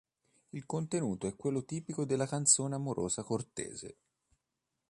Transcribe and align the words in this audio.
Il 0.53 0.65
contenuto 0.65 1.27
è 1.27 1.35
quello 1.35 1.63
tipico 1.63 2.05
della 2.05 2.25
canzone 2.25 2.73
amorosa 2.73 3.21
cortese. 3.21 3.97